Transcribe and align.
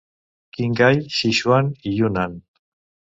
Qinghai, 0.57 0.95
Sichuan 1.17 1.69
i 1.91 1.93
Yunnan. 1.99 2.35